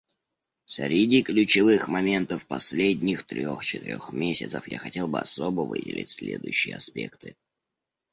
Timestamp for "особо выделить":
5.19-6.09